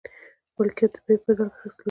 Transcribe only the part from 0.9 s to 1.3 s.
د بیې په